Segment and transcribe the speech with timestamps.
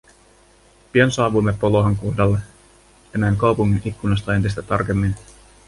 [0.91, 2.39] Pian saavuimme Polohan kohdalle
[3.13, 5.15] ja näin kaupungin ikkunasta entistä tarkemmin.